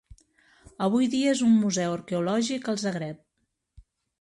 [0.85, 3.25] Avui dia és un museu arqueològic al Zagreb.